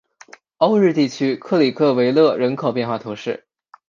[0.57, 3.45] 欧日地区克里克维勒人口变化图示